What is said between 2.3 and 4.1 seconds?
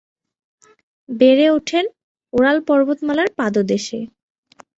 Oral পর্বতমালার পাদদেশে।